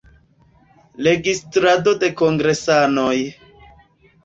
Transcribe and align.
Registrado 1.07 1.95
de 2.05 2.11
kongresanoj. 2.23 3.15